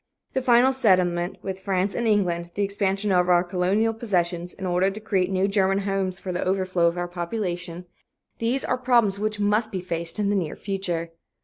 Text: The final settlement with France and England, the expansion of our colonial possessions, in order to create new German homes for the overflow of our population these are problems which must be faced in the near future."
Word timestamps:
The 0.33 0.41
final 0.41 0.73
settlement 0.73 1.37
with 1.43 1.59
France 1.59 1.93
and 1.93 2.07
England, 2.07 2.53
the 2.55 2.63
expansion 2.63 3.11
of 3.11 3.29
our 3.29 3.43
colonial 3.43 3.93
possessions, 3.93 4.51
in 4.51 4.65
order 4.65 4.89
to 4.89 4.99
create 4.99 5.29
new 5.29 5.47
German 5.47 5.77
homes 5.81 6.19
for 6.19 6.31
the 6.31 6.43
overflow 6.43 6.87
of 6.87 6.97
our 6.97 7.07
population 7.07 7.85
these 8.39 8.65
are 8.65 8.79
problems 8.79 9.19
which 9.19 9.39
must 9.39 9.71
be 9.71 9.79
faced 9.79 10.17
in 10.17 10.31
the 10.31 10.35
near 10.35 10.55
future." 10.55 11.11